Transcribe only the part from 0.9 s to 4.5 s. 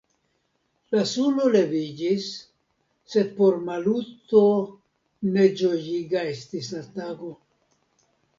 La suno leviĝis, sed por Maluto